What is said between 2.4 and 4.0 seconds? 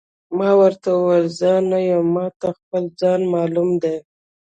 خپل ځان معلوم دی.